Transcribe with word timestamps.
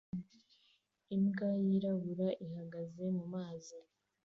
Imbwa 1.15 1.49
yirabura 1.65 2.27
ihagaze 2.45 3.03
mumazi 3.17 3.77